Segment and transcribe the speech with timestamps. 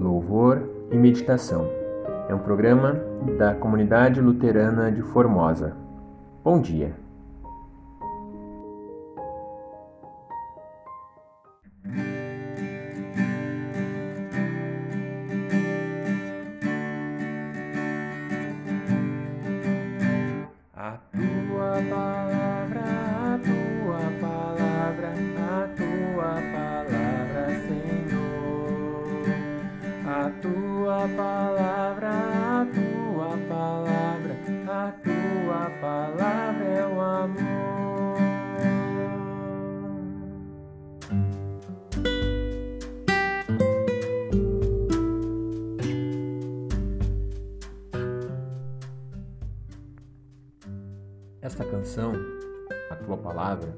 [0.00, 1.66] Louvor e Meditação
[2.28, 2.94] é um programa
[3.38, 5.76] da Comunidade Luterana de Formosa.
[6.42, 6.94] Bom dia!
[20.76, 23.13] A tua palavra,
[30.54, 34.36] tua palavra, a tua palavra,
[34.68, 38.14] a tua palavra é o amor.
[51.42, 52.12] Esta canção,
[52.90, 53.76] A Tua Palavra,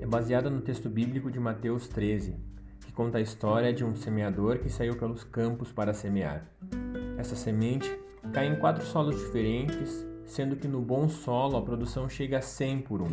[0.00, 2.36] é baseada no texto bíblico de Mateus 13,
[2.84, 6.46] que conta a história de um semeador que saiu pelos campos para semear.
[7.18, 7.90] Essa semente
[8.32, 12.80] cai em quatro solos diferentes, sendo que no bom solo a produção chega a 100
[12.82, 13.08] por um.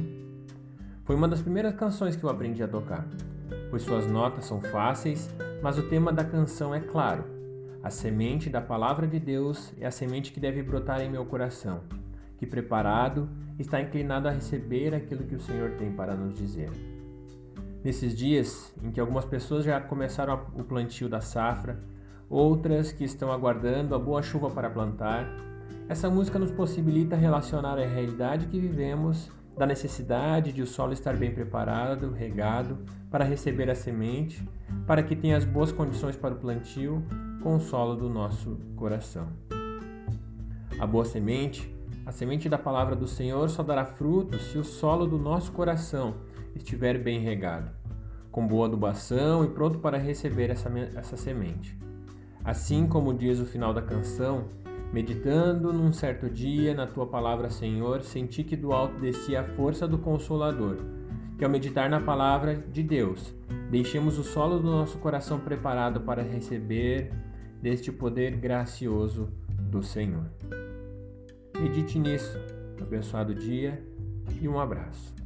[1.03, 3.07] Foi uma das primeiras canções que eu aprendi a tocar,
[3.69, 5.29] pois suas notas são fáceis,
[5.61, 7.23] mas o tema da canção é claro.
[7.83, 11.81] A semente da palavra de Deus é a semente que deve brotar em meu coração
[12.41, 16.71] que preparado está inclinado a receber aquilo que o Senhor tem para nos dizer.
[17.83, 21.79] Nesses dias em que algumas pessoas já começaram o plantio da safra,
[22.29, 25.27] outras que estão aguardando a boa chuva para plantar,
[25.89, 31.17] essa música nos possibilita relacionar a realidade que vivemos da necessidade de o solo estar
[31.17, 32.77] bem preparado, regado,
[33.09, 34.47] para receber a semente,
[34.87, 37.03] para que tenha as boas condições para o plantio
[37.43, 39.27] com o solo do nosso coração.
[40.79, 41.69] A boa semente
[42.05, 46.15] a semente da palavra do Senhor só dará frutos se o solo do nosso coração
[46.55, 47.69] estiver bem regado,
[48.31, 51.77] com boa adubação e pronto para receber essa, essa semente.
[52.43, 54.45] Assim como diz o final da canção,
[54.91, 59.87] meditando num certo dia na tua palavra, Senhor, senti que do alto descia a força
[59.87, 60.77] do Consolador,
[61.37, 63.33] que ao meditar na palavra de Deus,
[63.69, 67.11] deixemos o solo do nosso coração preparado para receber
[67.61, 70.25] deste poder gracioso do Senhor.
[71.59, 72.37] Medite nisso.
[72.81, 73.81] Abençoado dia
[74.41, 75.20] e um abraço.